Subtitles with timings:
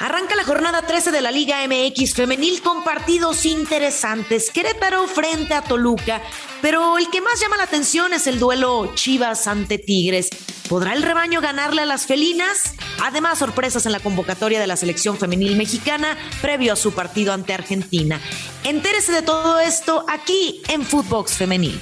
[0.00, 4.48] Arranca la jornada 13 de la Liga MX femenil con partidos interesantes.
[4.50, 6.22] Querétaro frente a Toluca,
[6.62, 10.30] pero el que más llama la atención es el duelo Chivas ante Tigres.
[10.68, 12.74] ¿Podrá el rebaño ganarle a las felinas?
[13.02, 17.52] Además, sorpresas en la convocatoria de la selección femenil mexicana previo a su partido ante
[17.52, 18.20] Argentina.
[18.62, 21.80] Entérese de todo esto aquí en Footbox Femenil.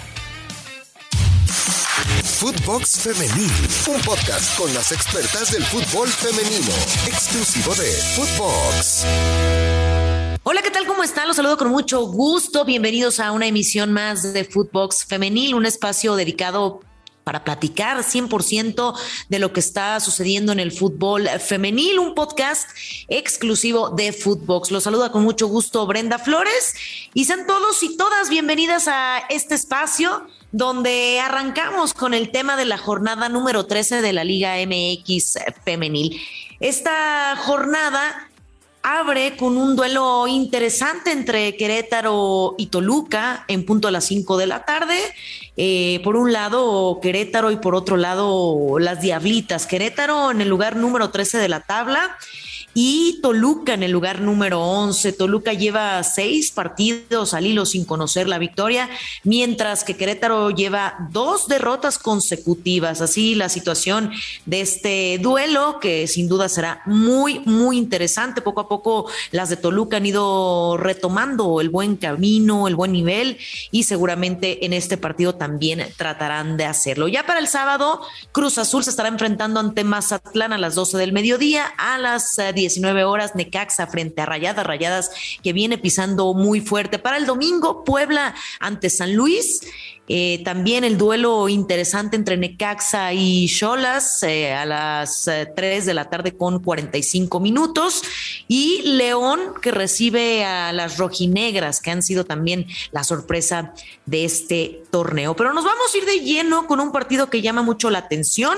[2.38, 3.50] Footbox Femenil,
[3.88, 6.70] un podcast con las expertas del fútbol femenino,
[7.06, 9.06] exclusivo de Footbox.
[10.42, 10.86] Hola, ¿qué tal?
[10.86, 11.28] ¿Cómo están?
[11.28, 12.66] Los saludo con mucho gusto.
[12.66, 16.80] Bienvenidos a una emisión más de Footbox Femenil, un espacio dedicado
[17.24, 18.94] para platicar 100%
[19.30, 22.68] de lo que está sucediendo en el fútbol femenil, un podcast
[23.08, 24.70] exclusivo de Footbox.
[24.70, 26.74] Los saluda con mucho gusto Brenda Flores
[27.14, 32.64] y sean todos y todas bienvenidas a este espacio donde arrancamos con el tema de
[32.64, 36.20] la jornada número 13 de la Liga MX femenil.
[36.60, 38.30] Esta jornada
[38.82, 44.46] abre con un duelo interesante entre Querétaro y Toluca en punto a las 5 de
[44.46, 44.96] la tarde.
[45.56, 49.66] Eh, por un lado Querétaro y por otro lado las Diablitas.
[49.66, 52.16] Querétaro en el lugar número 13 de la tabla
[52.78, 55.14] y Toluca en el lugar número 11.
[55.14, 58.90] Toluca lleva seis partidos al hilo sin conocer la victoria,
[59.24, 63.00] mientras que Querétaro lleva dos derrotas consecutivas.
[63.00, 64.10] Así la situación
[64.44, 68.42] de este duelo, que sin duda será muy, muy interesante.
[68.42, 73.38] Poco a poco las de Toluca han ido retomando el buen camino, el buen nivel
[73.70, 77.08] y seguramente en este partido también tratarán de hacerlo.
[77.08, 78.02] Ya para el sábado,
[78.32, 82.65] Cruz Azul se estará enfrentando ante Mazatlán a las 12 del mediodía, a las 10
[82.66, 85.10] 19 horas Necaxa frente a Rayadas, Rayadas
[85.42, 86.98] que viene pisando muy fuerte.
[86.98, 89.60] Para el domingo, Puebla ante San Luis.
[90.08, 95.94] Eh, también el duelo interesante entre Necaxa y Cholas eh, a las 3 eh, de
[95.94, 98.02] la tarde con 45 minutos.
[98.46, 104.82] Y León que recibe a las rojinegras, que han sido también la sorpresa de este
[104.90, 105.34] torneo.
[105.34, 108.56] Pero nos vamos a ir de lleno con un partido que llama mucho la atención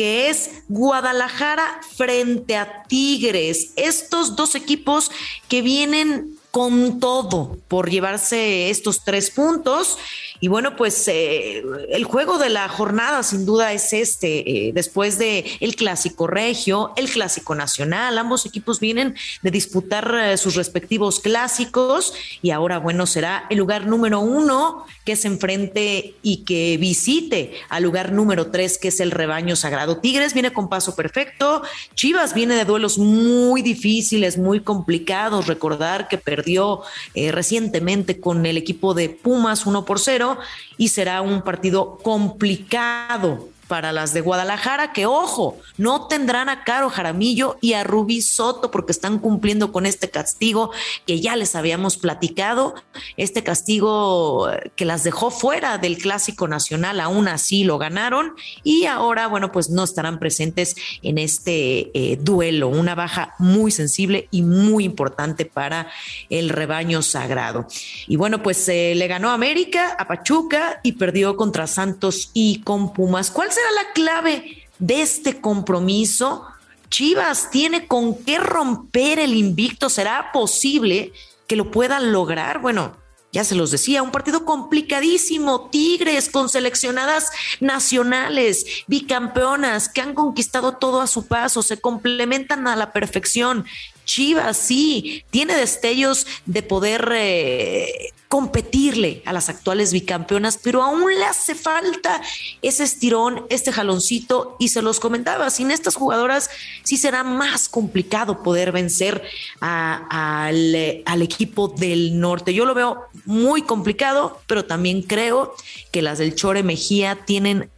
[0.00, 3.72] que es Guadalajara frente a Tigres.
[3.76, 5.10] Estos dos equipos
[5.46, 9.98] que vienen con todo por llevarse estos tres puntos
[10.40, 15.18] y bueno, pues eh, el juego de la jornada sin duda es este, eh, después
[15.18, 21.20] de el clásico regio, el clásico nacional, ambos equipos vienen de disputar eh, sus respectivos
[21.20, 27.52] clásicos y ahora bueno, será el lugar número uno que se enfrente y que visite
[27.68, 29.98] al lugar número tres que es el rebaño sagrado.
[29.98, 31.62] Tigres viene con paso perfecto,
[31.94, 36.80] Chivas viene de duelos muy difíciles, muy complicados, recordar que perdió
[37.14, 40.29] recientemente con el equipo de Pumas 1 por 0
[40.76, 46.90] y será un partido complicado para las de Guadalajara, que ojo, no tendrán a Caro
[46.90, 50.72] Jaramillo y a Rubí Soto porque están cumpliendo con este castigo
[51.06, 52.74] que ya les habíamos platicado,
[53.16, 58.32] este castigo eh, que las dejó fuera del Clásico Nacional, aún así lo ganaron
[58.64, 64.26] y ahora, bueno, pues no estarán presentes en este eh, duelo, una baja muy sensible
[64.32, 65.92] y muy importante para
[66.28, 67.68] el rebaño sagrado.
[68.08, 72.92] Y bueno, pues eh, le ganó América, a Pachuca y perdió contra Santos y con
[72.92, 73.30] Pumas.
[73.30, 76.46] ¿Cuál será la clave de este compromiso?
[76.88, 79.88] Chivas tiene con qué romper el invicto.
[79.88, 81.12] ¿Será posible
[81.46, 82.60] que lo puedan lograr?
[82.60, 82.96] Bueno,
[83.32, 90.76] ya se los decía, un partido complicadísimo, Tigres con seleccionadas nacionales, bicampeonas, que han conquistado
[90.76, 93.66] todo a su paso, se complementan a la perfección.
[94.04, 101.24] Chivas sí, tiene destellos de poder eh, competirle a las actuales bicampeonas, pero aún le
[101.24, 102.22] hace falta
[102.62, 106.48] ese estirón, este jaloncito, y se los comentaba, sin estas jugadoras
[106.84, 109.20] sí será más complicado poder vencer
[109.58, 112.54] al, al equipo del norte.
[112.54, 115.52] Yo lo veo muy complicado, pero también creo
[115.90, 117.68] que las del Chore Mejía tienen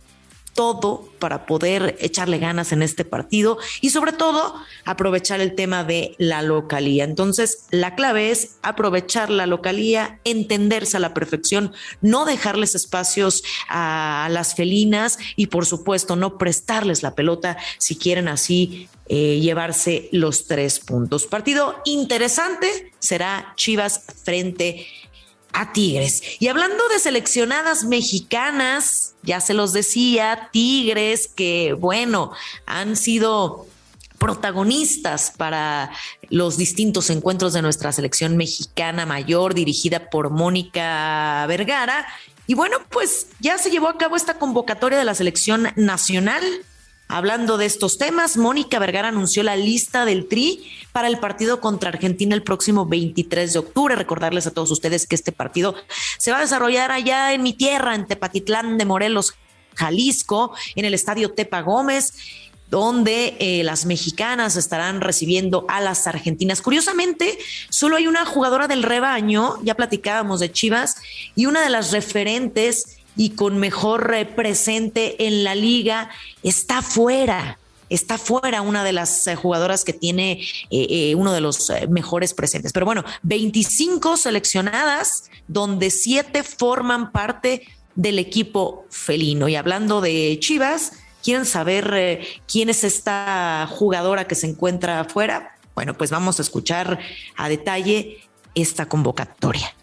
[0.54, 4.54] todo para poder echarle ganas en este partido y sobre todo
[4.84, 7.04] aprovechar el tema de la localía.
[7.04, 14.28] Entonces, la clave es aprovechar la localía, entenderse a la perfección, no dejarles espacios a
[14.30, 20.46] las felinas y por supuesto no prestarles la pelota si quieren así eh, llevarse los
[20.46, 21.26] tres puntos.
[21.26, 24.86] Partido interesante será Chivas frente
[25.52, 26.22] a Tigres.
[26.38, 32.32] Y hablando de seleccionadas mexicanas, ya se los decía, Tigres que, bueno,
[32.66, 33.66] han sido
[34.18, 35.90] protagonistas para
[36.30, 42.06] los distintos encuentros de nuestra selección mexicana mayor dirigida por Mónica Vergara.
[42.46, 46.42] Y bueno, pues ya se llevó a cabo esta convocatoria de la selección nacional
[47.12, 51.90] Hablando de estos temas, Mónica Vergara anunció la lista del Tri para el partido contra
[51.90, 53.94] Argentina el próximo 23 de octubre.
[53.94, 55.74] Recordarles a todos ustedes que este partido
[56.16, 59.34] se va a desarrollar allá en mi tierra, en Tepatitlán de Morelos,
[59.74, 62.14] Jalisco, en el estadio Tepa Gómez
[62.70, 66.62] donde eh, las mexicanas estarán recibiendo a las argentinas.
[66.62, 67.38] Curiosamente,
[67.68, 70.96] solo hay una jugadora del rebaño, ya platicábamos de Chivas,
[71.36, 76.10] y una de las referentes y con mejor eh, presente en la liga
[76.42, 77.58] está fuera.
[77.88, 80.46] Está fuera una de las eh, jugadoras que tiene
[81.16, 82.72] uno de los mejores presentes.
[82.72, 89.48] Pero bueno, 25 seleccionadas, donde siete forman parte del equipo felino.
[89.48, 90.92] Y hablando de Chivas,
[91.22, 95.56] ¿Quieren saber eh, quién es esta jugadora que se encuentra afuera?
[95.74, 96.98] Bueno, pues vamos a escuchar
[97.36, 98.18] a detalle
[98.54, 99.74] esta convocatoria.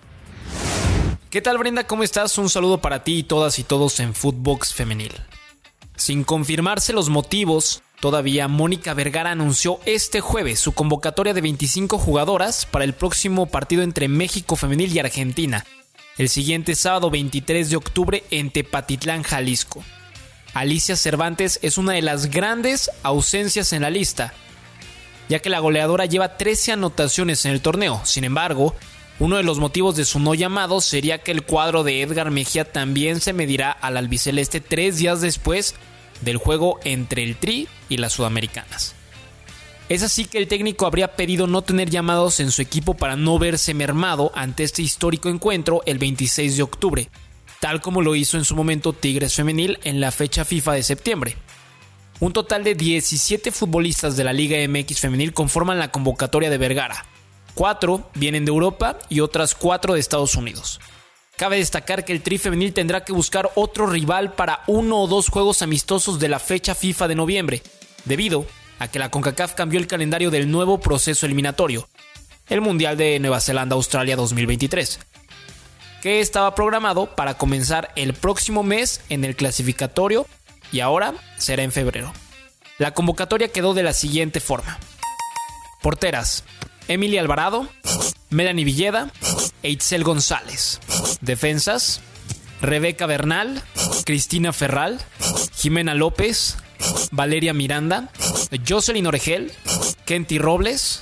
[1.30, 1.84] ¿Qué tal Brenda?
[1.86, 2.40] ¿Cómo estás?
[2.40, 5.14] Un saludo para ti y todas y todos en Footbox Femenil.
[5.96, 12.66] Sin confirmarse los motivos, todavía Mónica Vergara anunció este jueves su convocatoria de 25 jugadoras
[12.66, 15.68] para el próximo partido entre México Femenil y Argentina,
[16.18, 19.84] el siguiente sábado 23 de octubre en Tepatitlán, Jalisco.
[20.56, 24.34] Alicia Cervantes es una de las grandes ausencias en la lista,
[25.30, 28.02] ya que la goleadora lleva 13 anotaciones en el torneo.
[28.04, 28.74] Sin embargo,
[29.20, 32.64] uno de los motivos de su no llamado sería que el cuadro de Edgar Mejía
[32.64, 35.76] también se medirá al albiceleste tres días después
[36.22, 38.96] del juego entre el Tri y las sudamericanas.
[39.90, 43.40] Es así que el técnico habría pedido no tener llamados en su equipo para no
[43.40, 47.10] verse mermado ante este histórico encuentro el 26 de octubre,
[47.60, 51.36] tal como lo hizo en su momento Tigres Femenil en la fecha FIFA de septiembre.
[52.22, 57.09] Un total de 17 futbolistas de la Liga MX Femenil conforman la convocatoria de Vergara.
[57.60, 60.80] Cuatro vienen de Europa y otras cuatro de Estados Unidos.
[61.36, 65.28] Cabe destacar que el Tri Femenil tendrá que buscar otro rival para uno o dos
[65.28, 67.62] juegos amistosos de la fecha FIFA de noviembre,
[68.06, 68.46] debido
[68.80, 71.90] a que la CONCACAF cambió el calendario del nuevo proceso eliminatorio,
[72.48, 74.98] el Mundial de Nueva Zelanda-Australia 2023
[76.02, 80.26] que estaba programado para comenzar el próximo mes en el clasificatorio
[80.72, 82.14] y ahora será en febrero.
[82.78, 84.80] La convocatoria quedó de la siguiente forma.
[85.82, 86.46] Porteras.
[86.90, 87.70] Emilia Alvarado,
[88.32, 89.12] Melanie Villeda
[89.62, 90.80] e Itzel González.
[91.22, 92.02] Defensas.
[92.62, 93.62] Rebeca Bernal,
[94.06, 95.00] Cristina Ferral,
[95.56, 96.58] Jimena López,
[97.12, 98.10] Valeria Miranda,
[98.68, 99.54] Jocelyn Oregel,
[100.06, 101.02] Kenty Robles,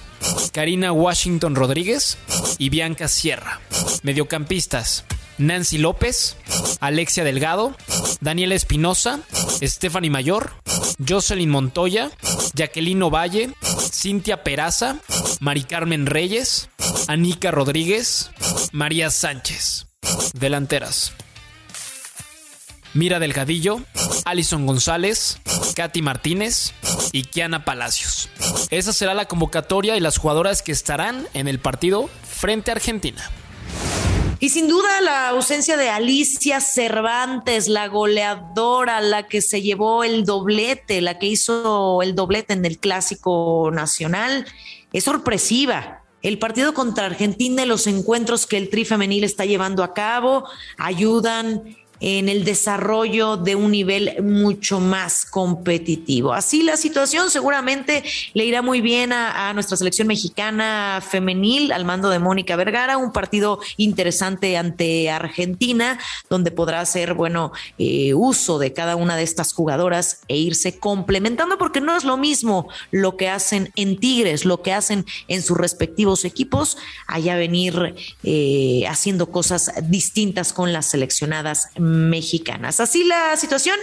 [0.52, 2.18] Karina Washington Rodríguez
[2.60, 3.60] y Bianca Sierra.
[4.04, 5.06] Mediocampistas.
[5.38, 6.36] Nancy López,
[6.80, 7.76] Alexia Delgado,
[8.22, 9.20] Daniela Espinosa,
[9.62, 10.52] Stephanie Mayor,
[11.08, 12.10] Jocelyn Montoya,
[12.56, 13.54] Jacqueline Ovalle,
[13.92, 15.00] Cintia Peraza,
[15.40, 16.70] Mari Carmen Reyes,
[17.08, 18.32] Anika Rodríguez,
[18.72, 19.88] María Sánchez.
[20.34, 21.14] Delanteras.
[22.94, 23.82] Mira Delgadillo,
[24.26, 25.40] Alison González,
[25.76, 26.74] Katy Martínez
[27.12, 28.30] y Kiana Palacios.
[28.70, 33.30] Esa será la convocatoria y las jugadoras que estarán en el partido frente a Argentina.
[34.40, 40.26] Y sin duda la ausencia de Alicia Cervantes, la goleadora, la que se llevó el
[40.26, 44.46] doblete, la que hizo el doblete en el clásico nacional,
[44.94, 46.04] es sorpresiva.
[46.22, 50.46] El partido contra Argentina y los encuentros que el Tri Femenil está llevando a cabo
[50.78, 56.34] ayudan en el desarrollo de un nivel mucho más competitivo.
[56.34, 58.04] Así la situación seguramente
[58.34, 63.12] le irá muy bien a, nuestra selección mexicana femenil al mando de Mónica Vergara, un
[63.12, 69.54] partido interesante ante Argentina, donde podrá hacer, bueno, eh, uso de cada una de estas
[69.54, 74.62] jugadoras e irse complementando, porque no es lo mismo lo que hacen en Tigres, lo
[74.62, 81.70] que hacen en sus respectivos equipos, allá venir eh, haciendo cosas distintas con las seleccionadas
[81.76, 81.87] mexicanas.
[82.80, 83.78] Así la situación.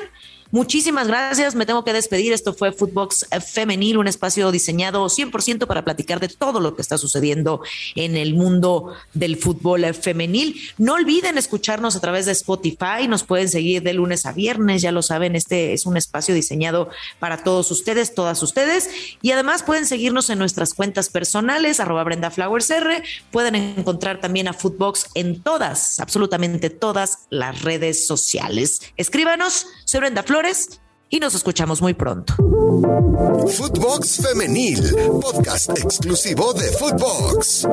[0.54, 1.56] Muchísimas gracias.
[1.56, 2.32] Me tengo que despedir.
[2.32, 6.96] Esto fue Footbox Femenil, un espacio diseñado 100% para platicar de todo lo que está
[6.96, 7.62] sucediendo
[7.96, 10.60] en el mundo del fútbol femenil.
[10.78, 13.08] No olviden escucharnos a través de Spotify.
[13.08, 14.80] Nos pueden seguir de lunes a viernes.
[14.80, 18.88] Ya lo saben, este es un espacio diseñado para todos ustedes, todas ustedes.
[19.22, 23.02] Y además pueden seguirnos en nuestras cuentas personales, arroba Brenda Flowers R.
[23.32, 28.82] Pueden encontrar también a Footbox en todas, absolutamente todas las redes sociales.
[28.96, 30.43] Escríbanos, soy Brenda Flores
[31.08, 32.34] y nos escuchamos muy pronto.
[32.36, 37.66] Footbox Femenil, podcast exclusivo de Footbox.